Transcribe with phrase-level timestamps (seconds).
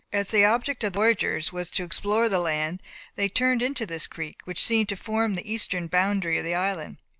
[0.11, 2.81] As the object of the voyagers was to explore the land,
[3.15, 6.97] they turned into this creek, which seemed to form the eastern boundary of the island.